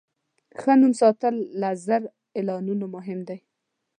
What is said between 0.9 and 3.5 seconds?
ساتل له زر اعلانونو مهم دی.